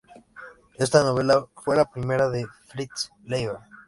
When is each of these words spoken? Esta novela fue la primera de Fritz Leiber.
Esta 0.79 1.03
novela 1.03 1.45
fue 1.57 1.75
la 1.75 1.85
primera 1.85 2.27
de 2.27 2.47
Fritz 2.65 3.11
Leiber. 3.23 3.59